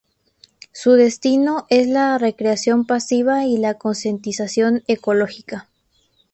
Su 0.73 0.93
destino 0.93 1.67
es 1.69 1.87
la 1.87 2.17
recreación 2.17 2.87
pasiva 2.87 3.45
y 3.45 3.57
la 3.59 3.75
concientización 3.75 4.81
ecológica. 4.87 5.67